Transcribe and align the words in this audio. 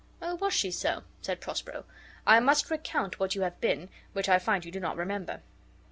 "Oh, 0.19 0.33
was 0.33 0.51
she 0.51 0.71
so?" 0.71 1.03
said 1.21 1.39
Prospero. 1.41 1.85
"I 2.25 2.39
must 2.39 2.71
recount 2.71 3.19
what 3.19 3.35
you 3.35 3.41
have 3.43 3.61
been, 3.61 3.87
which 4.13 4.27
I 4.29 4.39
find 4.39 4.65
you 4.65 4.71
do 4.71 4.79
not 4.79 4.97
remember. 4.97 5.41